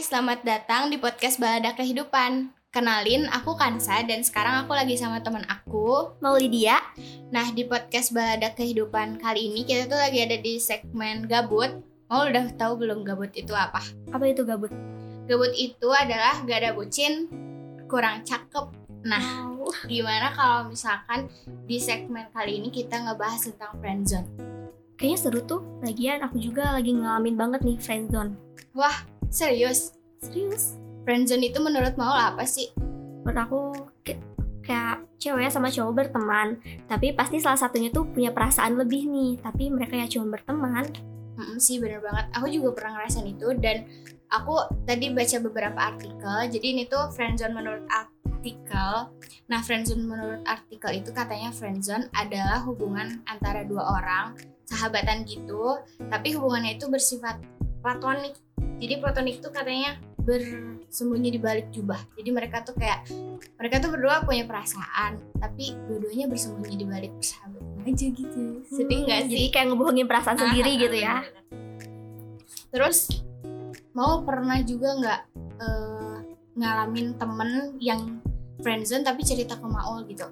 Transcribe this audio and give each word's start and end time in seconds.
selamat 0.00 0.48
datang 0.48 0.88
di 0.88 0.96
podcast 0.96 1.36
Balada 1.36 1.76
Kehidupan. 1.76 2.56
Kenalin, 2.72 3.28
aku 3.28 3.52
Kansa 3.52 4.00
dan 4.08 4.24
sekarang 4.24 4.64
aku 4.64 4.72
lagi 4.72 4.96
sama 4.96 5.20
teman 5.20 5.44
aku. 5.44 6.16
Mau 6.24 6.40
Lydia? 6.40 6.80
Nah, 7.28 7.52
di 7.52 7.68
podcast 7.68 8.08
Balada 8.16 8.48
Kehidupan 8.56 9.20
kali 9.20 9.52
ini 9.52 9.68
kita 9.68 9.92
tuh 9.92 10.00
lagi 10.00 10.24
ada 10.24 10.40
di 10.40 10.56
segmen 10.56 11.28
gabut. 11.28 11.84
Mau 12.08 12.24
udah 12.24 12.48
tahu 12.56 12.80
belum 12.80 13.04
gabut 13.04 13.28
itu 13.36 13.52
apa? 13.52 13.84
Apa 14.08 14.24
itu 14.24 14.40
gabut? 14.48 14.72
Gabut 15.28 15.52
itu 15.52 15.88
adalah 15.92 16.40
gak 16.48 16.58
ada 16.64 16.72
bucin, 16.72 17.28
kurang 17.84 18.24
cakep. 18.24 18.72
Nah, 19.04 19.52
Wow. 19.60 19.68
gimana 19.84 20.32
kalau 20.32 20.72
misalkan 20.72 21.28
di 21.68 21.76
segmen 21.76 22.24
kali 22.32 22.56
ini 22.56 22.72
kita 22.72 23.04
ngebahas 23.04 23.52
tentang 23.52 23.76
friendzone? 23.76 24.28
Kayaknya 24.96 25.18
seru 25.20 25.44
tuh. 25.44 25.60
Lagian 25.84 26.24
aku 26.24 26.40
juga 26.40 26.72
lagi 26.72 26.96
ngalamin 26.96 27.36
banget 27.36 27.60
nih 27.68 27.76
friendzone. 27.76 28.32
Serius? 29.30 29.94
Serius? 30.18 30.74
Friendzone 31.06 31.54
itu 31.54 31.62
menurut 31.62 31.94
mau 31.94 32.10
apa 32.10 32.42
sih? 32.42 32.66
Menurut 33.22 33.38
aku 33.38 33.60
kayak 34.66 35.06
cewek 35.22 35.46
sama 35.54 35.70
cowok 35.70 35.92
berteman, 35.94 36.58
tapi 36.90 37.14
pasti 37.14 37.38
salah 37.38 37.56
satunya 37.56 37.94
tuh 37.94 38.10
punya 38.10 38.34
perasaan 38.34 38.74
lebih 38.74 39.06
nih, 39.06 39.38
tapi 39.38 39.70
mereka 39.70 39.94
ya 39.94 40.10
cuma 40.10 40.34
berteman. 40.34 40.82
Mm, 41.38 41.62
sih 41.62 41.78
bener 41.78 42.02
banget. 42.02 42.26
Aku 42.34 42.50
juga 42.50 42.74
pernah 42.74 43.00
ngerasain 43.00 43.30
itu 43.30 43.54
dan 43.62 43.86
aku 44.34 44.66
tadi 44.82 45.14
baca 45.14 45.36
beberapa 45.46 45.78
artikel. 45.78 46.38
Jadi 46.50 46.66
ini 46.66 46.82
tuh 46.90 47.14
friendzone 47.14 47.54
menurut 47.54 47.86
artikel. 47.86 49.14
Nah, 49.46 49.60
friendzone 49.62 50.10
menurut 50.10 50.42
artikel 50.42 50.90
itu 50.90 51.14
katanya 51.14 51.54
friendzone 51.54 52.10
adalah 52.18 52.66
hubungan 52.66 53.22
antara 53.30 53.62
dua 53.62 53.94
orang, 53.94 54.34
sahabatan 54.66 55.22
gitu, 55.22 55.78
tapi 56.10 56.34
hubungannya 56.34 56.78
itu 56.78 56.90
bersifat 56.90 57.38
platonik. 57.80 58.36
Jadi 58.80 58.94
platonik 58.96 59.36
tuh 59.40 59.52
katanya 59.52 59.96
bersembunyi 60.20 61.36
di 61.36 61.40
balik 61.40 61.68
jubah. 61.72 62.00
Jadi 62.16 62.30
mereka 62.30 62.60
tuh 62.60 62.76
kayak 62.76 63.08
mereka 63.56 63.80
tuh 63.80 63.90
berdua 63.92 64.24
punya 64.24 64.44
perasaan, 64.44 65.20
tapi 65.36 65.76
dua-duanya 65.88 66.28
bersembunyi 66.28 66.76
di 66.76 66.86
balik 66.88 67.12
persahabatan 67.16 67.80
aja 67.80 68.06
gitu. 68.12 68.42
Sedih 68.68 69.08
nggak 69.08 69.20
Hmm, 69.24 69.28
sih? 69.28 69.36
Jadi 69.36 69.46
kayak 69.48 69.66
ngebohongin 69.72 70.06
perasaan 70.08 70.36
sendiri 70.36 70.72
gitu 70.76 70.96
ya. 70.96 71.24
Terus 72.70 72.98
mau 73.96 74.22
pernah 74.22 74.60
juga 74.62 74.88
nggak 74.96 75.20
eh, 75.60 76.16
ngalamin 76.56 77.16
temen 77.16 77.50
yang 77.80 78.20
friendzone 78.60 79.02
tapi 79.02 79.24
cerita 79.24 79.56
ke 79.56 79.66
Maul 79.66 80.04
gitu. 80.06 80.28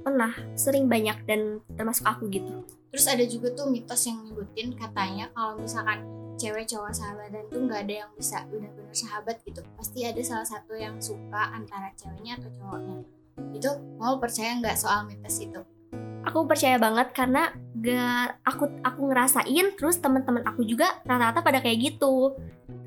Pernah, 0.00 0.32
sering 0.56 0.88
banyak 0.88 1.28
dan 1.28 1.60
termasuk 1.76 2.08
aku 2.08 2.26
gitu. 2.32 2.64
Terus 2.90 3.06
ada 3.06 3.22
juga 3.22 3.52
tuh 3.54 3.70
mitos 3.70 4.02
yang 4.08 4.24
nyebutin 4.24 4.74
katanya 4.74 5.30
kalau 5.30 5.60
misalkan 5.60 6.02
cewek 6.34 6.64
cowok 6.66 6.90
sahabatan 6.90 7.44
tuh 7.52 7.60
nggak 7.68 7.80
ada 7.86 7.94
yang 8.06 8.10
bisa 8.16 8.42
benar-benar 8.48 8.96
sahabat 8.96 9.36
gitu. 9.44 9.60
Pasti 9.76 10.08
ada 10.08 10.18
salah 10.24 10.48
satu 10.48 10.72
yang 10.74 10.96
suka 10.98 11.52
antara 11.52 11.92
ceweknya 11.94 12.40
atau 12.40 12.50
cowoknya. 12.58 12.96
Itu 13.52 13.70
mau 14.00 14.16
percaya 14.16 14.56
nggak 14.58 14.74
soal 14.74 15.04
mitos 15.06 15.36
itu? 15.38 15.60
Aku 16.20 16.44
percaya 16.44 16.76
banget 16.76 17.16
karena 17.16 17.48
gak 17.80 18.44
aku 18.44 18.68
aku 18.84 19.00
ngerasain 19.08 19.72
terus 19.72 19.96
teman-teman 20.04 20.44
aku 20.44 20.68
juga 20.68 21.00
rata-rata 21.08 21.40
pada 21.40 21.64
kayak 21.64 21.80
gitu. 21.80 22.36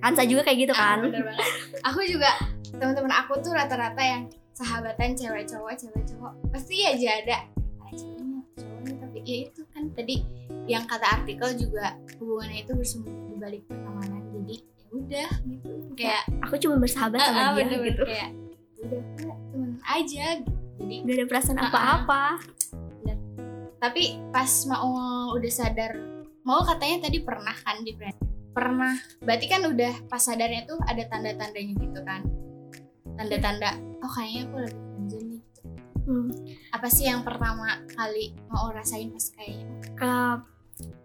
Kansa 0.03 0.22
juga 0.28 0.45
kayak 0.45 0.69
gitu 0.69 0.73
Ah, 0.78 1.00
kan? 1.00 1.09
bener 1.09 1.23
banget. 1.25 1.47
Aku 1.81 2.00
juga 2.06 2.30
teman-teman 2.78 3.09
aku 3.09 3.39
tuh 3.41 3.56
rata-rata 3.56 4.02
yang 4.03 4.30
sahabatan 4.54 5.14
cewek 5.14 5.46
cowok 5.46 5.73
cewek 5.76 6.04
cowok 6.08 6.34
pasti 6.50 6.86
aja 6.86 7.09
ada 7.20 7.38
ada 7.82 7.92
ceweknya 7.94 8.40
cowoknya 8.54 8.94
tapi 9.02 9.18
ya 9.26 9.36
itu 9.50 9.62
kan 9.70 9.84
tadi 9.92 10.16
yang 10.66 10.86
kata 10.86 11.08
artikel 11.22 11.50
juga 11.58 11.98
hubungannya 12.18 12.62
itu 12.62 12.72
bersembunyi 12.72 13.22
di 13.28 13.36
balik 13.36 13.62
pertemanan 13.66 14.22
jadi 14.31 14.56
ya 14.62 14.88
udah 14.94 15.30
gitu 15.44 15.70
kayak 15.94 16.24
Aku 16.46 16.56
cuma 16.58 16.76
bersahabat 16.78 17.18
ah, 17.18 17.26
sama 17.26 17.40
ah, 17.40 17.44
dia 17.44 17.56
bener-bener 17.58 17.90
gitu. 17.92 18.04
kayak 18.06 18.30
udah 18.84 19.02
Kak, 19.18 19.38
temen 19.50 19.72
aja 19.81 20.26
gitu. 20.38 20.52
jadi 20.80 20.96
Gak 21.02 21.16
ada 21.18 21.26
perasaan 21.28 21.58
Ah, 21.58 21.64
ah. 21.64 21.70
apa-apa. 21.70 22.24
tapi 23.78 24.03
pas 24.31 24.47
mau 24.63 24.88
udah 25.36 25.52
sadar 25.52 25.92
mau 26.44 26.63
katanya 26.63 27.03
tadi 27.03 27.19
pernah 27.19 27.52
kan 27.52 27.84
di 27.84 27.92
friend 27.92 28.16
pernah 28.53 28.96
berarti 29.19 29.46
kan 29.50 29.66
udah 29.68 30.08
pas 30.08 30.24
sadarnya 30.24 30.63
tuh 30.63 30.80
ada 30.88 31.03
tanda-tandanya 31.09 31.74
gitu 31.75 32.00
kan 32.06 32.24
tanda-tanda 33.19 33.75
oh 34.03 34.12
kayaknya 34.12 34.41
aku 34.46 34.56
lagi 34.59 34.80
friendzone 34.84 35.28
nih 35.31 35.41
gitu. 35.41 35.62
Hmm. 36.03 36.28
apa 36.75 36.88
sih 36.91 37.08
yang 37.08 37.24
pertama 37.24 37.80
kali 37.96 38.36
mau 38.52 38.68
rasain 38.75 39.08
pas 39.08 39.25
kayaknya 39.40 39.68
Kalau 39.96 40.44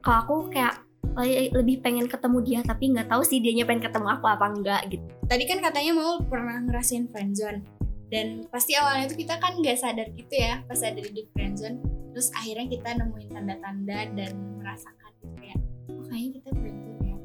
kalau 0.02 0.18
aku 0.26 0.34
kayak 0.50 0.82
le- 1.14 1.52
lebih 1.54 1.78
pengen 1.78 2.10
ketemu 2.10 2.38
dia 2.42 2.60
tapi 2.66 2.90
nggak 2.90 3.06
tahu 3.06 3.22
sih 3.22 3.38
dianya 3.38 3.62
pengen 3.62 3.86
ketemu 3.86 4.06
aku 4.18 4.26
apa 4.26 4.46
enggak 4.50 4.82
gitu. 4.90 5.06
tadi 5.30 5.44
kan 5.46 5.58
katanya 5.62 5.92
mau 5.94 6.18
pernah 6.26 6.58
ngerasain 6.66 7.06
friendzone 7.14 7.62
dan 8.08 8.48
pasti 8.48 8.72
awalnya 8.74 9.12
tuh 9.12 9.18
kita 9.20 9.36
kan 9.38 9.60
nggak 9.60 9.78
sadar 9.78 10.08
gitu 10.16 10.34
ya 10.34 10.64
pas 10.66 10.80
ada 10.82 10.98
di 10.98 11.22
friendzone 11.30 11.78
terus 12.10 12.34
akhirnya 12.34 12.66
kita 12.66 12.88
nemuin 12.98 13.30
tanda-tanda 13.30 13.98
dan 14.16 14.32
merasakan 14.58 15.10
gitu 15.22 15.34
kayak 15.38 15.58
oh 15.94 16.04
kayaknya 16.10 16.30
kita 16.42 16.50
friendzone 16.56 17.02
ya 17.04 17.16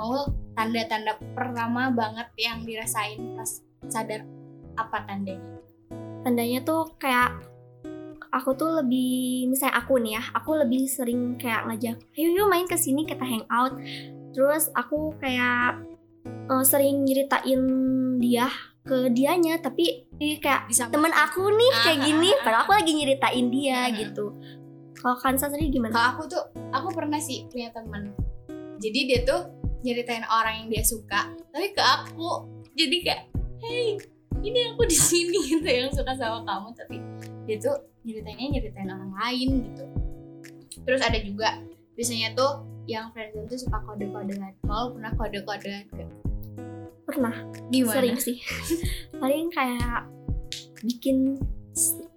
oh 0.00 0.24
tanda-tanda 0.56 1.12
pertama 1.36 1.92
banget 1.92 2.28
yang 2.38 2.64
dirasain 2.64 3.36
pas 3.36 3.50
sadar 3.90 4.22
apa 4.76 5.04
tandanya? 5.04 5.60
Tandanya 6.22 6.60
tuh 6.62 6.94
kayak 6.96 7.42
aku 8.32 8.56
tuh 8.56 8.80
lebih 8.80 9.46
misalnya 9.52 9.76
aku 9.82 10.00
nih 10.00 10.16
ya, 10.16 10.22
aku 10.32 10.50
lebih 10.56 10.88
sering 10.88 11.36
kayak 11.36 11.68
ngajak, 11.68 11.96
ayo 12.16 12.28
yuk 12.32 12.48
main 12.48 12.64
ke 12.64 12.76
sini 12.80 13.04
kita 13.04 13.22
hangout. 13.22 13.76
Terus 14.32 14.72
aku 14.72 15.12
kayak 15.20 15.84
eh, 16.24 16.64
sering 16.64 17.04
nyeritain 17.04 17.60
dia 18.22 18.48
ke 18.82 19.14
dianya 19.14 19.62
tapi 19.62 20.10
dia 20.18 20.42
kayak 20.42 20.66
bisa 20.66 20.90
temen 20.90 21.14
aku 21.14 21.54
nih 21.54 21.70
kayak 21.86 21.98
Ah, 22.02 22.02
gini 22.02 22.28
ah, 22.30 22.34
ah, 22.34 22.42
padahal 22.42 22.62
aku 22.66 22.72
lagi 22.74 22.92
nyeritain 22.98 23.46
dia 23.50 23.78
gitu. 23.94 24.26
Kalau 24.98 25.16
Kansa 25.18 25.50
sendiri 25.50 25.70
gimana? 25.70 25.94
kalau 25.94 26.08
aku 26.18 26.22
tuh 26.30 26.42
aku 26.74 26.88
pernah 26.94 27.18
sih 27.22 27.46
punya 27.50 27.70
temen. 27.70 28.14
Jadi 28.82 29.00
dia 29.06 29.20
tuh 29.22 29.54
nyeritain 29.86 30.26
orang 30.26 30.66
yang 30.66 30.68
dia 30.70 30.82
suka 30.82 31.30
tapi 31.54 31.70
ke 31.70 31.82
aku. 31.82 32.46
Jadi 32.74 32.96
kayak 33.06 33.22
hey 33.62 33.98
ini 34.40 34.72
aku 34.72 34.88
di 34.88 34.96
sini 34.96 35.38
gitu 35.52 35.66
yang 35.68 35.92
suka 35.92 36.16
sama 36.16 36.40
kamu 36.48 36.68
tapi 36.72 36.96
dia 37.44 37.56
tuh 37.60 37.76
nyeritainnya 38.02 38.46
nyeritain 38.58 38.88
orang 38.88 39.12
lain 39.14 39.48
gitu. 39.68 39.84
Terus 40.82 41.00
ada 41.04 41.18
juga 41.20 41.60
biasanya 41.94 42.32
tuh 42.32 42.64
yang 42.88 43.12
friendzone 43.14 43.46
tuh 43.46 43.58
suka 43.60 43.78
kode-kodean 43.86 44.56
mau 44.66 44.90
pernah 44.90 45.12
kode-kodean 45.14 45.86
ke 45.92 46.04
Pernah. 47.02 47.34
Gimana? 47.68 47.94
Sering 47.98 48.16
sih. 48.18 48.38
Paling 49.20 49.50
kayak 49.52 50.06
bikin 50.82 51.38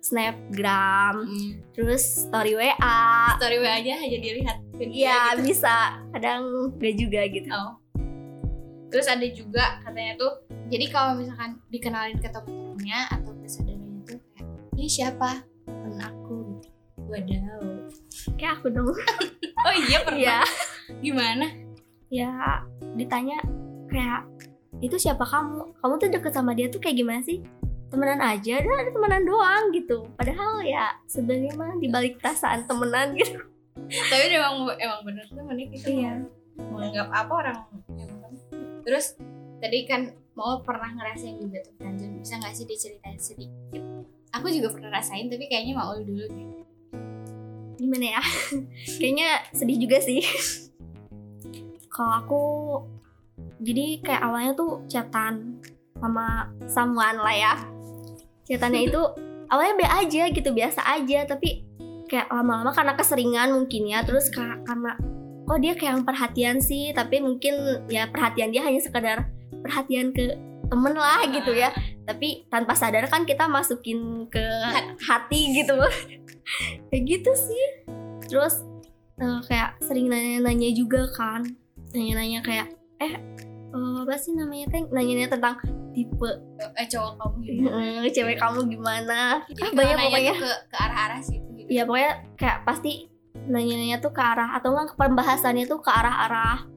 snapgram 0.06 1.26
Hmm. 1.26 1.52
terus 1.74 2.28
story 2.28 2.54
WA 2.54 3.34
story 3.40 3.58
WA 3.58 3.82
aja 3.82 3.98
aja 3.98 4.18
dilihat 4.20 4.58
Iya 4.78 5.40
gitu. 5.40 5.50
bisa. 5.50 6.04
Kadang 6.14 6.76
gak 6.78 6.96
juga 7.00 7.22
gitu. 7.32 7.50
Oh. 7.50 7.80
Terus 8.94 9.08
ada 9.10 9.26
juga 9.28 9.82
katanya 9.82 10.14
tuh, 10.16 10.45
jadi 10.66 10.86
kalau 10.90 11.12
misalkan 11.16 11.62
dikenalin 11.68 12.18
ke 12.18 12.28
temen-temennya 12.28 13.00
atau 13.12 13.32
ke 13.34 13.46
saudaranya 13.46 14.02
tuh 14.04 14.20
kayak, 14.32 14.48
ini 14.74 14.88
siapa? 14.88 15.30
Temen 15.64 16.00
aku 16.00 16.36
gitu. 16.52 16.70
Wadaw. 17.06 17.62
kayak 18.34 18.54
aku 18.58 18.68
dong 18.70 18.90
Oh 19.66 19.76
iya 19.80 19.98
pernah. 20.02 20.18
Iya 20.18 20.38
Gimana? 21.00 21.46
ya 22.08 22.32
ditanya 22.94 23.38
kayak 23.88 24.26
itu 24.78 24.96
siapa 24.96 25.22
kamu 25.22 25.74
kamu 25.76 25.94
tuh 25.98 26.10
deket 26.12 26.32
sama 26.32 26.52
dia 26.52 26.66
tuh 26.66 26.78
kayak 26.78 26.98
gimana 26.98 27.22
sih 27.22 27.42
temenan 27.88 28.22
aja 28.22 28.58
dan 28.58 28.72
ada 28.72 28.90
temenan 28.90 29.24
doang 29.24 29.64
gitu 29.72 30.06
padahal 30.14 30.62
ya 30.62 30.94
sebenarnya 31.06 31.54
mah 31.54 31.78
dibalik 31.78 32.18
perasaan 32.18 32.66
temenan 32.66 33.14
gitu 33.16 33.42
Tapi 33.86 34.32
emang 34.32 34.70
emang 34.76 35.00
bener 35.04 35.26
temennya 35.30 35.66
kita 35.68 35.88
Iya. 35.88 36.12
mau 36.56 36.80
menganggap 36.80 37.08
apa 37.12 37.32
orang 37.36 37.58
yang 37.92 38.08
temen. 38.08 38.32
Terus 38.82 39.06
tadi 39.60 39.80
kan 39.84 40.02
mau 40.36 40.60
pernah 40.60 40.92
ngerasain 40.92 41.40
juga 41.40 41.64
tuh 41.64 41.74
friendzone. 41.76 42.20
Bisa 42.20 42.36
gak 42.38 42.54
sih 42.54 42.68
diceritain 42.68 43.16
sedikit? 43.16 43.82
Aku 44.32 44.52
juga 44.52 44.68
pernah 44.70 44.92
rasain 44.94 45.32
tapi 45.32 45.48
kayaknya 45.48 45.74
mau 45.74 45.96
dulu 45.96 46.28
deh. 46.28 46.48
gimana 47.76 48.16
ya 48.16 48.22
kayaknya 49.00 49.30
sedih 49.52 49.76
juga 49.78 50.00
sih 50.00 50.24
kalau 51.94 52.14
aku 52.24 52.44
jadi 53.60 54.00
kayak 54.00 54.22
awalnya 54.24 54.56
tuh 54.56 54.80
chatan 54.88 55.60
sama 56.00 56.48
someone 56.72 57.20
lah 57.20 57.36
ya 57.36 57.54
chatannya 58.48 58.88
itu 58.88 59.02
awalnya 59.52 59.76
be 59.76 59.86
aja 59.92 60.32
gitu 60.32 60.50
biasa 60.56 60.88
aja 60.88 61.28
tapi 61.28 61.68
kayak 62.08 62.32
lama-lama 62.32 62.72
karena 62.72 62.96
keseringan 62.96 63.52
mungkin 63.52 63.92
ya 63.92 64.08
terus 64.08 64.32
ka- 64.32 64.64
karena 64.64 64.96
kok 65.44 65.60
dia 65.60 65.74
kayak 65.76 65.92
yang 66.00 66.06
perhatian 66.08 66.58
sih 66.64 66.96
tapi 66.96 67.20
mungkin 67.20 67.84
ya 67.92 68.08
perhatian 68.08 68.56
dia 68.56 68.64
hanya 68.64 68.80
sekedar 68.80 69.30
perhatian 69.64 70.14
ke 70.16 70.36
temen 70.66 70.94
lah 70.98 71.26
gitu 71.30 71.52
ya. 71.54 71.70
Tapi 72.06 72.50
tanpa 72.50 72.74
sadar 72.78 73.06
kan 73.10 73.26
kita 73.26 73.46
masukin 73.50 74.30
ke 74.30 74.46
hati. 75.06 75.62
gitu 75.62 75.76
kayak 76.90 77.04
gitu 77.06 77.32
sih. 77.34 77.66
Terus 78.26 78.66
eh, 79.22 79.40
kayak 79.50 79.82
sering 79.82 80.10
nanya-nanya 80.10 80.70
juga 80.74 81.06
kan. 81.14 81.46
Nanya-nanya 81.94 82.40
kayak 82.42 82.68
eh 83.02 83.14
eh, 83.76 83.96
apa 84.02 84.16
sih 84.18 84.34
namanya 84.34 84.70
teh? 84.74 84.84
Nanya 84.90 85.30
tentang 85.30 85.58
tipe 85.96 86.30
eh 86.76 86.88
cowok 86.92 87.14
kamu 87.18 87.38
gimana? 87.42 87.80
Cewek 88.12 88.38
kamu 88.38 88.60
gimana? 88.68 89.20
Jadi 89.48 89.62
ah, 89.64 89.72
banyak 89.72 89.98
pokoknya. 89.98 90.34
ke 90.36 90.52
ke 90.68 90.76
arah-arah 90.76 91.22
situ 91.24 91.50
gitu. 91.56 91.70
Iya 91.72 91.84
pokoknya 91.88 92.14
kayak 92.36 92.58
pasti 92.68 92.94
nanya-nanya 93.46 93.98
tuh 94.02 94.12
ke 94.12 94.22
arah 94.22 94.58
atau 94.58 94.74
enggak 94.74 94.98
pembahasannya 94.98 95.66
tuh 95.70 95.80
ke 95.80 95.92
arah-arah 95.92 96.75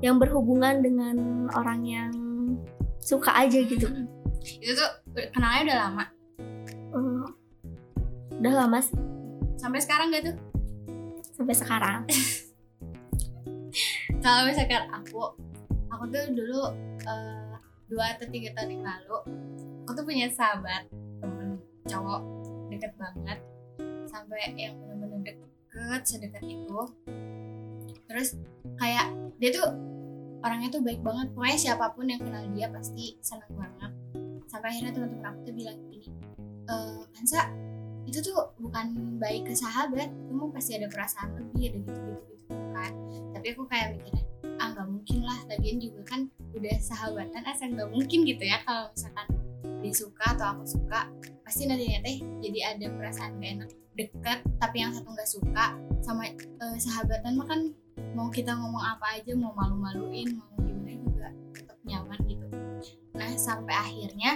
yang 0.00 0.16
berhubungan 0.16 0.80
dengan 0.80 1.16
orang 1.52 1.80
yang 1.84 2.12
suka 3.00 3.32
aja 3.32 3.60
gitu. 3.64 3.88
Mm-mm. 3.88 4.08
itu 4.40 4.72
tuh 4.72 4.90
kenalnya 5.32 5.72
udah 5.72 5.78
lama 5.88 6.04
Eh, 6.90 7.26
udah 8.40 8.52
lama 8.66 8.78
sih 8.82 8.98
sampai 9.60 9.78
sekarang 9.78 10.10
gak 10.10 10.32
tuh 10.32 10.36
sampai 11.38 11.54
sekarang. 11.54 12.00
kalau 14.24 14.42
misalkan 14.48 14.84
aku 14.90 15.22
aku 15.86 16.04
tuh 16.10 16.24
dulu 16.34 16.60
eh, 17.06 17.54
dua 17.86 18.04
atau 18.18 18.26
tiga 18.26 18.50
tahun 18.58 18.80
yang 18.80 18.84
lalu 18.84 19.16
aku 19.86 19.90
tuh 20.02 20.04
punya 20.04 20.26
sahabat 20.34 20.90
temen 21.22 21.62
cowok 21.86 22.22
deket 22.74 22.92
banget 22.98 23.38
sampai 24.10 24.50
yang 24.58 24.74
bener-bener 24.82 25.20
deket 25.30 26.02
sedekat 26.02 26.42
itu 26.42 26.80
terus 28.10 28.34
kayak 28.82 29.06
dia 29.38 29.54
tuh 29.54 29.70
orangnya 30.42 30.68
tuh 30.72 30.82
baik 30.82 31.00
banget. 31.04 31.30
Pokoknya 31.36 31.58
siapa 31.70 31.94
pun 31.94 32.10
yang 32.10 32.20
kenal 32.20 32.42
dia 32.50 32.66
pasti 32.72 33.14
senang 33.22 33.52
banget. 33.54 33.92
Sampai 34.50 34.74
akhirnya 34.74 34.92
teman-teman 34.98 35.26
aku 35.30 35.38
tuh 35.46 35.54
bilang 35.54 35.78
gini 35.86 36.10
e, 36.66 36.74
Kansa 37.14 37.46
itu 38.08 38.18
tuh 38.18 38.50
bukan 38.58 39.16
baik 39.22 39.46
ke 39.46 39.54
sahabat. 39.54 40.10
Kamu 40.10 40.50
pasti 40.50 40.74
ada 40.80 40.90
perasaan 40.90 41.38
lebih 41.38 41.70
ada 41.70 41.78
gitu-gitu 41.86 42.32
gitu 42.34 42.56
kan. 42.74 42.92
Tapi 43.36 43.46
aku 43.54 43.62
kayak 43.70 43.94
mikirnya 43.94 44.24
ah 44.58 44.66
nggak 44.74 44.88
mungkin 44.90 45.18
lah. 45.22 45.38
Lagian 45.46 45.78
juga 45.78 46.02
kan 46.08 46.20
udah 46.56 46.76
sahabatan 46.82 47.42
asa 47.46 47.64
nggak 47.70 47.90
mungkin 47.94 48.26
gitu 48.26 48.42
ya. 48.42 48.58
Kalau 48.66 48.90
misalkan 48.90 49.26
dia 49.80 49.94
suka 49.96 50.24
atau 50.36 50.46
aku 50.58 50.64
suka 50.66 51.08
pasti 51.46 51.64
nantinya 51.64 52.04
teh 52.04 52.20
jadi 52.44 52.76
ada 52.76 52.86
perasaan 52.92 53.38
gak 53.38 53.52
enak 53.60 53.70
deket. 53.96 54.38
Tapi 54.58 54.76
yang 54.82 54.92
satu 54.92 55.08
nggak 55.14 55.30
suka 55.30 55.64
sama 56.00 56.26
eh, 56.32 56.76
sahabatan 56.80 57.32
mah 57.36 57.46
kan 57.48 57.60
mau 58.12 58.28
kita 58.28 58.52
ngomong 58.52 58.82
apa 58.82 59.20
aja 59.20 59.32
mau 59.34 59.52
malu-maluin 59.52 60.28
mau 60.36 60.48
gimana 60.58 60.92
juga 60.96 61.28
tetap 61.52 61.78
nyaman 61.84 62.18
gitu 62.26 62.46
nah 63.14 63.30
sampai 63.34 63.74
akhirnya 63.74 64.32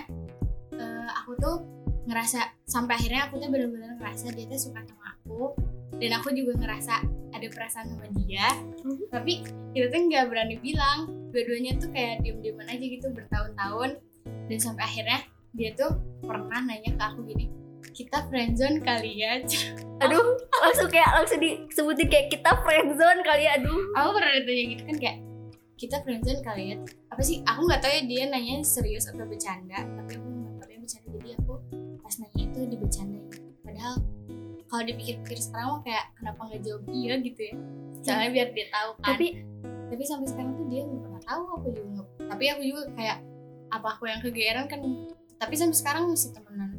eh, 0.75 1.11
aku 1.23 1.33
tuh 1.39 1.57
ngerasa 2.05 2.41
sampai 2.69 3.01
akhirnya 3.01 3.29
aku 3.29 3.41
tuh 3.41 3.49
bener-bener 3.49 3.97
ngerasa 3.97 4.33
dia 4.37 4.45
tuh 4.45 4.61
suka 4.61 4.85
sama 4.85 5.17
aku 5.17 5.57
dan 5.97 6.11
aku 6.21 6.35
juga 6.35 6.59
ngerasa 6.61 6.95
ada 7.33 7.47
perasaan 7.51 7.87
sama 7.91 8.07
dia 8.13 8.47
Mhm. 8.85 9.09
tapi 9.09 9.41
kita 9.73 9.87
tuh 9.89 10.01
nggak 10.07 10.25
berani 10.29 10.57
bilang 10.61 11.09
dua-duanya 11.33 11.81
tuh 11.81 11.89
kayak 11.91 12.21
diem-dieman 12.23 12.69
aja 12.69 12.85
gitu 12.85 13.09
bertahun-tahun 13.11 13.91
dan 14.53 14.59
sampai 14.61 14.85
akhirnya 14.85 15.19
dia 15.55 15.71
tuh 15.73 15.97
pernah 16.21 16.61
nanya 16.61 16.93
ke 16.93 17.03
aku 17.03 17.25
gini 17.25 17.47
kita 17.95 18.27
friendzone 18.27 18.83
kali 18.83 19.23
ya. 19.23 19.39
Aduh, 20.03 20.35
langsung 20.51 20.91
kayak 20.91 21.15
langsung 21.15 21.39
disebutin 21.39 22.11
kayak 22.11 22.27
kita 22.35 22.51
friendzone 22.67 23.23
kali 23.23 23.47
ya. 23.47 23.55
Aduh. 23.63 23.95
aku 23.95 24.09
pernah 24.19 24.33
ditanya 24.43 24.65
gitu 24.75 24.83
kan 24.83 24.97
kayak 24.99 25.19
kita 25.79 25.97
friendzone 26.03 26.43
kali 26.43 26.75
ya? 26.75 26.77
Apa 27.15 27.23
sih? 27.23 27.47
Aku 27.47 27.71
nggak 27.71 27.81
tahu 27.87 27.93
ya 27.95 28.03
dia 28.03 28.23
nanya 28.27 28.67
serius 28.67 29.07
atau 29.07 29.23
bercanda 29.23 29.87
tapi 29.87 30.19
aku 30.19 30.27
nggak 30.27 30.55
tahu 30.59 30.71
ya 30.75 30.79
bercanda. 30.83 31.09
Jadi 31.15 31.31
aku 31.39 31.53
pas 32.03 32.15
nanya 32.19 32.43
itu 32.43 32.61
dibercandain 32.67 33.25
padahal 33.65 33.95
kalau 34.69 34.83
dipikir-pikir 34.91 35.39
sekarang 35.39 35.79
mah 35.79 35.83
kayak 35.87 36.05
kenapa 36.19 36.41
nggak 36.51 36.63
jawab 36.67 36.83
iya 36.91 37.15
gitu 37.23 37.41
ya. 37.47 37.55
Soalnya 38.03 38.31
biar 38.35 38.49
dia 38.51 38.67
tahu 38.75 38.91
kan. 38.99 39.07
Tapi 39.15 39.27
tapi 39.85 40.03
sampai 40.03 40.27
sekarang 40.27 40.53
tuh 40.59 40.67
dia 40.67 40.83
nggak 40.83 41.01
pernah 41.07 41.23
tahu 41.23 41.43
aku 41.63 41.69
juga. 41.71 42.03
Tapi 42.27 42.45
aku 42.51 42.63
juga 42.67 42.83
kayak 42.99 43.19
apa 43.71 43.89
aku 43.95 44.05
yang 44.11 44.19
kegeeran 44.19 44.67
kan? 44.67 44.83
Tapi 45.39 45.55
sampai 45.55 45.77
sekarang 45.79 46.11
masih 46.11 46.35
temenan 46.35 46.75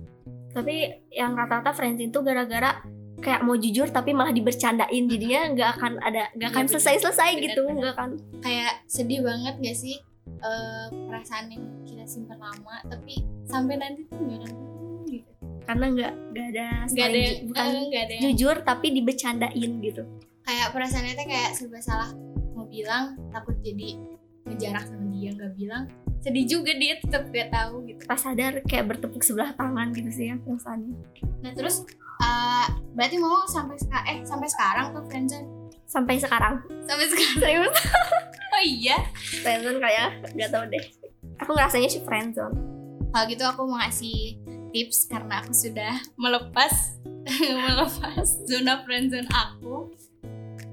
tapi 0.56 0.88
yang 1.12 1.36
rata-rata 1.36 1.76
friendzone 1.76 2.16
tuh 2.16 2.24
gara-gara 2.24 2.80
kayak 3.20 3.44
mau 3.44 3.60
jujur 3.60 3.92
tapi 3.92 4.16
malah 4.16 4.32
dibercandain. 4.32 5.04
Jadinya 5.12 5.42
nggak 5.52 5.70
akan 5.76 5.92
ada 6.00 6.32
nggak 6.32 6.50
akan 6.56 6.64
Iya, 6.64 6.72
selesai-selesai 6.72 7.30
gitu 7.44 7.64
nggak 7.68 7.92
akan. 8.00 8.10
Kayak 8.40 8.74
sedih 8.88 9.20
banget 9.20 9.56
gak 9.60 9.78
sih 9.78 9.96
eh, 10.26 10.86
perasaan 11.12 11.52
yang 11.52 11.64
kita 11.84 12.08
simpan 12.08 12.40
lama 12.40 12.80
tapi 12.88 13.20
sampai 13.44 13.76
nanti 13.76 14.08
tuh 14.08 14.16
nggak 14.24 14.48
ketemu 14.48 14.88
gitu. 15.12 15.32
Karena 15.66 15.86
nggak 15.92 16.14
nggak 16.32 16.48
ada 16.56 16.68
nggak 16.88 17.08
ada 17.12 17.20
yang 17.20 17.36
bukan 17.52 17.66
eh, 17.68 17.86
nggak 17.92 18.04
ada 18.08 18.14
yang 18.14 18.24
jujur 18.32 18.56
tapi 18.64 18.88
dibercandain 18.96 19.72
gitu. 19.84 20.04
Kayak 20.46 20.68
perasaannya 20.72 21.14
tuh 21.18 21.28
kayak 21.28 21.50
serba 21.58 21.80
salah 21.84 22.10
mau 22.56 22.64
bilang 22.70 23.20
takut 23.36 23.60
jadi 23.60 24.00
ngejarak 24.46 24.88
sama 24.88 25.10
dia 25.12 25.34
nggak 25.34 25.54
bilang 25.58 25.84
sedih 26.26 26.46
juga 26.50 26.74
dia 26.74 26.98
tetap 26.98 27.30
gak 27.30 27.54
tahu 27.54 27.86
gitu. 27.86 28.02
Pas 28.10 28.18
sadar 28.18 28.58
kayak 28.66 28.90
bertepuk 28.90 29.22
sebelah 29.22 29.54
tangan 29.54 29.94
gitu 29.94 30.10
sih 30.10 30.34
ya 30.34 30.36
perasaannya. 30.42 30.98
Nah 31.46 31.52
terus 31.54 31.86
eh, 32.26 32.66
berarti 32.98 33.22
mau 33.22 33.46
sampai 33.46 33.78
sekarang 33.78 34.06
eh 34.10 34.18
sampai 34.26 34.50
sekarang 34.50 34.86
tuh 34.90 35.06
friendzone? 35.06 35.48
Sampai 35.86 36.18
sekarang. 36.18 36.66
Sampai 36.90 37.06
sekarang? 37.14 37.38
Serius? 37.38 37.78
Oh 38.56 38.64
iya? 38.64 38.96
Friendzone 39.44 39.84
kayak 39.84 40.32
nggak 40.32 40.48
tahu 40.48 40.64
deh. 40.72 40.84
Aku 41.44 41.52
ngerasanya 41.52 41.92
sih 41.92 42.02
friendzone. 42.08 42.56
Kalau 43.12 43.26
gitu 43.28 43.44
aku 43.44 43.62
mau 43.68 43.84
ngasih 43.84 44.40
tips 44.72 45.12
karena 45.12 45.44
aku 45.44 45.52
sudah 45.52 45.94
melepas 46.16 47.04
melepas 47.68 48.26
zona 48.48 48.82
friendzone 48.88 49.28
aku. 49.28 49.92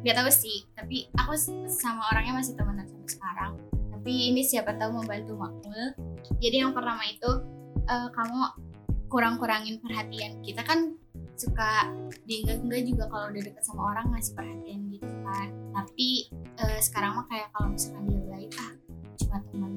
Nggak 0.07 0.15
tahu 0.15 0.31
sih 0.31 0.63
tapi 0.79 1.11
aku 1.19 1.35
sama 1.69 2.07
orangnya 2.15 2.39
masih 2.39 2.55
temenan 2.55 2.87
sampai 2.87 3.11
sekarang 3.11 3.53
tapi 4.03 4.35
ini 4.35 4.43
siapa 4.43 4.75
tahu 4.75 4.99
membantu 4.99 5.39
makmul 5.39 5.95
jadi 6.43 6.67
yang 6.67 6.75
pertama 6.75 7.07
itu 7.07 7.31
eh, 7.87 8.09
kamu 8.11 8.39
kurang-kurangin 9.07 9.79
perhatian 9.79 10.43
kita 10.43 10.67
kan 10.67 10.99
suka 11.43 11.91
dienggak-enggak 12.29 12.83
juga 12.87 13.05
kalau 13.11 13.27
udah 13.35 13.43
deket 13.43 13.65
sama 13.65 13.83
orang 13.95 14.07
ngasih 14.15 14.33
perhatian 14.37 14.81
gitu 14.93 15.11
kan. 15.27 15.49
Tapi 15.75 16.09
eh, 16.61 16.79
sekarang 16.79 17.19
mah 17.19 17.27
kayak 17.27 17.49
kalau 17.51 17.69
misalkan 17.75 18.05
dia 18.07 18.23
baik 18.31 18.53
ah 18.61 18.73
cuma 19.19 19.39
teman 19.51 19.73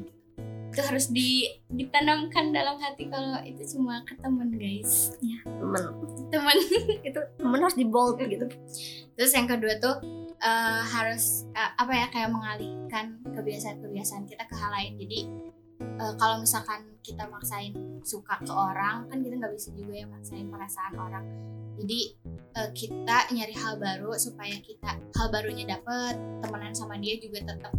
itu 0.75 0.83
harus 0.83 1.07
di, 1.07 1.47
ditanamkan 1.71 2.51
dalam 2.51 2.75
hati 2.83 3.07
kalau 3.07 3.39
itu 3.47 3.63
cuma 3.75 4.03
ke 4.03 4.11
temen 4.19 4.51
guys. 4.59 5.15
Temen 5.47 5.83
teman. 6.27 6.57
Itu 7.07 7.19
temen 7.39 7.59
harus 7.63 7.79
di 7.79 7.87
bold 7.87 8.19
gitu. 8.19 8.43
Terus 9.15 9.31
yang 9.31 9.47
kedua 9.47 9.79
tuh 9.79 10.03
eh, 10.41 10.81
harus 10.83 11.47
eh, 11.53 11.71
apa 11.77 11.91
ya 11.93 12.07
kayak 12.11 12.29
mengalihkan 12.31 13.19
kebiasaan-kebiasaan 13.23 14.25
kita 14.27 14.43
ke 14.47 14.55
hal 14.55 14.71
lain. 14.73 14.93
Jadi 14.99 15.19
eh, 15.81 16.13
kalau 16.19 16.41
misalkan 16.41 16.85
kita 17.05 17.29
maksain 17.29 17.73
suka 18.01 18.41
ke 18.41 18.49
orang 18.49 19.05
kan 19.09 19.21
kita 19.21 19.37
nggak 19.37 19.53
bisa 19.53 19.69
juga 19.77 19.93
ya 19.93 20.05
maksain 20.09 20.47
perasaan 20.49 20.93
orang. 20.97 21.25
Jadi 21.75 21.99
eh, 22.55 22.69
kita 22.73 23.17
nyari 23.35 23.55
hal 23.55 23.75
baru 23.77 24.11
supaya 24.17 24.55
kita 24.59 24.97
hal 24.97 25.27
barunya 25.29 25.65
dapet 25.67 26.15
temenan 26.41 26.73
sama 26.73 26.95
dia 26.97 27.19
juga 27.19 27.43
tetap 27.45 27.73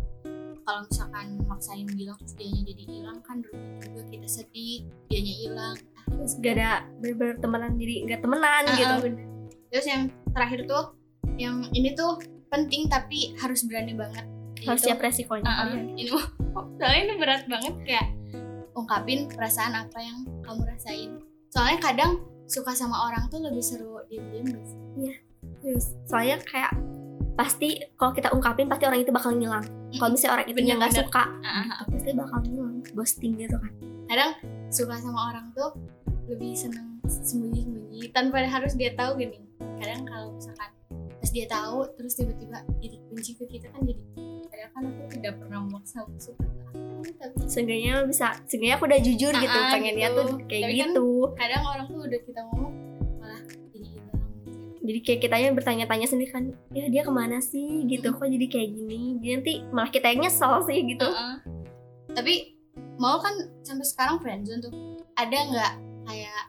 kalau 0.67 0.83
misalkan 0.83 1.39
maksain 1.47 1.87
bilang 1.95 2.19
terus 2.19 2.35
dianya 2.35 2.63
jadi 2.67 2.83
hilang 2.91 3.23
kan 3.23 3.39
rugi 3.39 3.87
juga 3.87 4.03
kita 4.11 4.27
sedih 4.27 4.83
dianya 5.07 5.35
hilang. 5.47 5.77
Terus 6.07 6.33
gak 6.43 6.55
ada 6.59 6.71
bener-bener 6.99 7.37
temenan 7.39 7.73
jadi 7.79 7.95
nggak 8.07 8.21
temenan 8.23 8.63
Ah, 8.67 8.75
gitu. 8.75 8.95
ah, 8.95 9.01
bener. 9.03 9.25
Terus 9.71 9.87
yang 9.87 10.03
terakhir 10.35 10.61
tuh 10.67 10.85
yang 11.39 11.57
ini 11.71 11.95
tuh 11.95 12.19
penting 12.53 12.87
tapi 12.87 13.35
harus 13.39 13.67
berani 13.67 13.95
banget. 13.95 14.27
harus 14.65 14.81
Yaitu- 14.81 14.89
siap 14.89 14.99
resikonya 15.05 15.45
ah, 15.45 15.69
ya. 15.69 15.85
ini 15.85 16.09
soalnya 16.81 17.01
ini 17.05 17.15
berat 17.21 17.45
banget 17.45 17.75
kayak 17.85 18.09
ungkapin 18.73 19.29
perasaan 19.29 19.73
apa 19.77 19.99
yang 20.01 20.25
kamu 20.41 20.65
rasain. 20.65 21.11
Soalnya 21.53 21.79
kadang 21.81 22.13
suka 22.49 22.73
sama 22.73 23.09
orang 23.09 23.29
tuh 23.29 23.41
lebih 23.45 23.61
seru 23.61 24.01
diem-diem 24.09 24.49
gak 24.53 24.65
sih? 24.65 24.79
Terus, 25.61 25.85
soalnya 26.09 26.41
kayak 26.45 26.73
pasti 27.37 27.85
kalau 28.01 28.17
kita 28.17 28.33
ungkapin 28.33 28.65
pasti 28.65 28.85
orang 28.89 29.01
itu 29.05 29.13
bakal 29.13 29.37
ngilang 29.37 29.65
kalau 30.01 30.09
misalnya 30.17 30.41
orang 30.41 30.47
itu 30.49 30.57
Bener, 30.57 30.77
nggak 30.81 30.95
suka 31.05 31.25
ah. 31.45 31.85
pasti 31.85 32.11
bakal 32.17 32.39
ngilang 32.49 32.75
ghosting 32.97 33.33
gitu 33.37 33.57
kan 33.61 33.73
Kadang 34.07 34.31
suka 34.71 34.95
sama 35.03 35.35
orang 35.35 35.51
tuh 35.53 35.75
lebih 36.31 36.55
seneng 36.55 36.97
sembunyi-sembunyi 37.07 38.11
tanpa 38.15 38.43
harus 38.47 38.75
dia 38.75 38.95
tahu 38.95 39.19
gini. 39.19 39.39
Kadang 39.79 40.07
kalau 40.07 40.35
misalkan 40.35 40.71
pas 41.27 41.35
dia 41.35 41.51
tahu 41.51 41.83
terus 41.99 42.15
tiba-tiba 42.15 42.63
jadi 42.79 43.03
benci 43.11 43.35
ke 43.35 43.51
kita 43.51 43.67
kan 43.69 43.83
jadi 43.83 43.99
padahal 44.47 44.71
kan 44.71 44.83
aku 44.87 45.03
tidak 45.11 45.35
pernah 45.37 45.59
memaksa 45.59 46.07
suka 46.23 46.47
aku 46.71 46.79
tapi 47.19 47.35
seenggaknya 47.51 48.07
bisa 48.07 48.31
seenggaknya 48.47 48.75
aku 48.79 48.87
udah 48.87 49.01
jujur 49.03 49.33
Ah, 49.35 49.43
gitu 49.43 49.59
pengennya 49.75 50.09
gitu. 50.09 50.21
tuh 50.23 50.29
kayak 50.47 50.63
Tapi 50.63 50.75
kan- 50.79 50.87
gitu 50.87 51.07
kadang 51.35 51.63
orang 51.67 51.87
tuh 51.89 52.01
udah 52.01 52.21
kita 52.23 52.41
ngomong 52.47 52.73
malah 53.19 53.43
jadi 53.43 53.87
hilang 53.91 54.15
gitu. 54.15 54.51
jadi 54.87 54.99
kayak 55.03 55.21
kitanya 55.21 55.49
bertanya-tanya 55.51 56.07
sendiri 56.07 56.31
kan 56.31 56.45
ya 56.71 56.87
dia 56.87 57.03
ke 57.03 57.11
mana 57.11 57.43
sih 57.43 57.67
gitu 57.85 58.07
kok 58.09 58.23
jadi 58.25 58.47
kayak 58.47 58.69
gini 58.71 59.01
jadi 59.19 59.33
nanti 59.35 59.53
malah 59.69 59.91
kita 59.91 60.07
yang 60.07 60.21
nyesel 60.23 60.63
sih 60.63 60.79
gitu 60.79 61.09
Heeh. 61.11 61.37
tapi 62.15 62.35
mau 63.03 63.19
kan 63.19 63.35
sampai 63.61 63.83
sekarang 63.83 64.23
friendzone 64.23 64.63
tuh 64.63 64.71
ada 65.13 65.39
nggak 65.43 65.73
kayak 66.07 66.43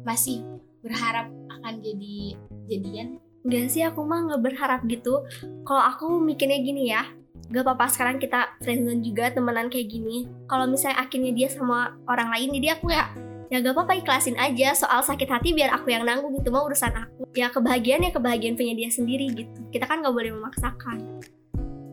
masih 0.00 0.40
berharap 0.80 1.28
akan 1.50 1.74
jadi 1.78 2.40
jadian 2.66 3.20
Enggak 3.44 3.66
sih 3.68 3.84
aku 3.84 4.00
mah 4.08 4.24
nggak 4.24 4.42
berharap 4.42 4.80
gitu. 4.88 5.20
Kalau 5.68 5.82
aku 5.84 6.16
mikirnya 6.16 6.58
gini 6.64 6.88
ya 6.88 7.04
gak 7.52 7.60
apa-apa 7.60 7.92
sekarang 7.92 8.16
kita 8.16 8.56
friendzone 8.64 9.04
juga 9.04 9.28
temenan 9.28 9.68
kayak 9.68 9.92
gini. 9.92 10.24
Kalau 10.48 10.64
misalnya 10.64 11.04
akhirnya 11.04 11.32
dia 11.36 11.48
sama 11.52 11.92
orang 12.08 12.32
lain 12.32 12.56
jadi 12.56 12.80
aku 12.80 12.88
ya 12.88 13.04
ya 13.52 13.60
gak 13.60 13.76
apa-apa 13.76 14.00
ikhlasin 14.00 14.40
aja. 14.40 14.72
Soal 14.72 15.04
sakit 15.04 15.28
hati 15.28 15.52
biar 15.52 15.76
aku 15.76 15.92
yang 15.92 16.08
nanggung 16.08 16.32
itu 16.40 16.48
mah 16.48 16.64
urusan 16.64 16.94
aku. 16.96 17.28
Ya 17.36 17.52
kebahagiaan 17.52 18.08
ya 18.08 18.16
kebahagiaan 18.16 18.56
punya 18.56 18.72
dia 18.72 18.88
sendiri 18.88 19.28
gitu. 19.36 19.60
Kita 19.68 19.84
kan 19.84 20.00
gak 20.00 20.14
boleh 20.16 20.32
memaksakan. 20.32 21.04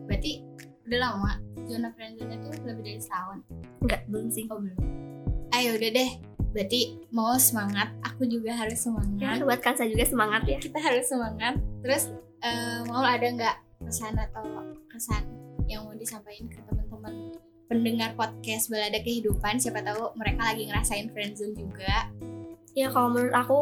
Berarti 0.08 0.40
udah 0.88 0.98
lama 0.98 1.32
zona 1.68 1.88
friendzone 1.92 2.32
itu 2.32 2.48
lebih 2.64 2.82
dari 2.84 3.00
setahun? 3.00 3.38
Enggak, 3.84 4.00
belum 4.08 4.26
sih. 4.32 4.48
Oh 4.48 4.56
belum. 4.56 4.78
Ayo 5.52 5.76
udah 5.76 5.90
deh 5.92 6.10
berarti 6.52 7.00
mau 7.10 7.34
semangat 7.40 7.90
aku 8.04 8.28
juga 8.28 8.52
harus 8.54 8.76
ya 8.76 8.84
semangat. 8.86 9.36
buat 9.42 9.60
Kansa 9.64 9.88
juga 9.88 10.04
semangat 10.04 10.42
ya. 10.44 10.60
Kita 10.60 10.78
harus 10.78 11.08
semangat. 11.08 11.56
Terus 11.80 12.12
eh, 12.44 12.80
mau 12.86 13.02
ada 13.02 13.24
nggak 13.24 13.56
pesan 13.82 14.14
atau 14.14 14.44
kesan 14.92 15.24
yang 15.66 15.88
mau 15.88 15.96
disampaikan 15.96 16.46
ke 16.52 16.60
teman-teman 16.68 17.34
pendengar 17.66 18.12
podcast 18.14 18.68
balada 18.68 19.00
kehidupan? 19.00 19.58
Siapa 19.58 19.80
tahu 19.80 20.12
mereka 20.14 20.52
lagi 20.52 20.68
ngerasain 20.68 21.08
friendzone 21.10 21.56
juga. 21.56 22.12
Ya 22.76 22.88
kalau 22.92 23.12
menurut 23.12 23.36
aku 23.36 23.60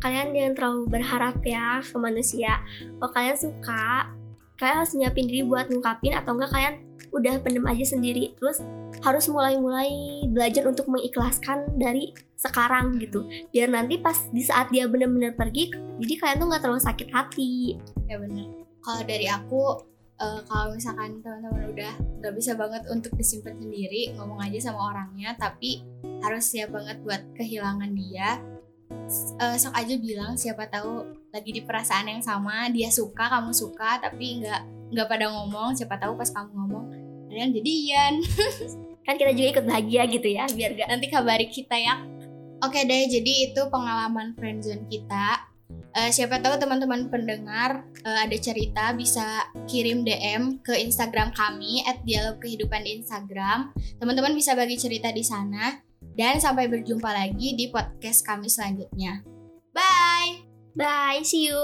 kalian 0.00 0.36
jangan 0.36 0.52
terlalu 0.54 0.82
berharap 0.92 1.40
ya 1.42 1.80
ke 1.80 1.96
manusia. 1.96 2.60
Kalau 3.00 3.10
kalian 3.12 3.38
suka 3.40 4.12
kalian 4.56 4.76
harus 4.82 4.92
nyiapin 4.96 5.28
diri 5.28 5.42
buat 5.44 5.68
ngungkapin 5.68 6.16
atau 6.16 6.36
enggak 6.36 6.50
kalian 6.52 6.74
udah 7.12 7.34
pendem 7.40 7.64
aja 7.64 7.84
sendiri. 7.84 8.36
Terus 8.36 8.60
harus 9.04 9.28
mulai-mulai 9.28 10.24
belajar 10.28 10.64
untuk 10.68 10.88
mengikhlaskan 10.88 11.76
dari 11.76 12.12
sekarang 12.36 12.96
gitu. 13.00 13.24
Biar 13.52 13.72
nanti 13.72 14.00
pas 14.00 14.16
di 14.32 14.44
saat 14.44 14.72
dia 14.72 14.88
bener-bener 14.88 15.32
pergi 15.36 15.72
jadi 15.96 16.14
kalian 16.20 16.36
tuh 16.40 16.46
nggak 16.52 16.62
terlalu 16.64 16.82
sakit 16.82 17.08
hati. 17.12 17.76
Ya 18.08 18.16
bener. 18.20 18.48
Kalau 18.84 19.02
dari 19.02 19.26
aku 19.28 19.62
eh, 20.20 20.40
kalau 20.48 20.72
misalkan 20.72 21.20
teman-teman 21.20 21.72
udah 21.72 21.94
nggak 22.20 22.34
bisa 22.36 22.52
banget 22.56 22.82
untuk 22.88 23.12
disimpan 23.16 23.56
sendiri 23.60 24.16
ngomong 24.16 24.40
aja 24.40 24.70
sama 24.72 24.92
orangnya 24.92 25.36
tapi 25.36 25.84
harus 26.24 26.44
siap 26.48 26.72
banget 26.72 26.96
buat 27.04 27.22
kehilangan 27.36 27.92
dia 27.92 28.40
Eh, 29.36 29.56
sok 29.58 29.74
aja 29.74 29.94
bilang 29.98 30.34
siapa 30.34 30.66
tahu 30.66 31.06
lagi 31.30 31.50
di 31.54 31.62
perasaan 31.62 32.10
yang 32.10 32.22
sama 32.22 32.66
dia 32.74 32.90
suka 32.90 33.30
kamu 33.30 33.54
suka 33.54 34.02
tapi 34.02 34.42
nggak 34.42 34.90
nggak 34.94 35.06
pada 35.06 35.30
ngomong 35.30 35.78
siapa 35.78 35.94
tahu 35.98 36.18
pas 36.18 36.30
kamu 36.30 36.50
ngomong 36.54 36.84
kalian 37.30 37.50
jadian. 37.54 38.12
Kan 39.06 39.14
kita 39.14 39.30
juga 39.30 39.48
ikut 39.58 39.64
bahagia 39.70 40.02
gitu 40.10 40.26
ya 40.26 40.50
biar 40.50 40.74
gak 40.74 40.88
nanti 40.90 41.06
kabari 41.06 41.46
kita 41.46 41.78
ya. 41.78 42.02
Oke 42.62 42.82
deh 42.82 43.06
jadi 43.06 43.52
itu 43.52 43.62
pengalaman 43.70 44.34
friendzone 44.34 44.90
kita. 44.90 45.46
Eh, 45.96 46.10
siapa 46.10 46.42
tahu 46.42 46.58
teman-teman 46.58 47.06
pendengar 47.06 47.86
eh, 48.02 48.18
ada 48.26 48.36
cerita 48.38 48.90
bisa 48.92 49.46
kirim 49.70 50.02
DM 50.02 50.58
ke 50.66 50.74
Instagram 50.82 51.30
kami 51.30 51.86
@dialog 52.02 52.42
kehidupan 52.42 52.82
di 52.82 52.98
Instagram. 53.02 53.70
Teman-teman 54.02 54.34
bisa 54.34 54.58
bagi 54.58 54.74
cerita 54.74 55.14
di 55.14 55.22
sana 55.22 55.86
dan 56.16 56.40
sampai 56.40 56.66
berjumpa 56.66 57.12
lagi 57.12 57.54
di 57.54 57.68
podcast 57.68 58.24
kami 58.24 58.48
selanjutnya. 58.48 59.22
Bye. 59.70 60.46
Bye 60.76 61.24
see 61.24 61.48
you 61.48 61.56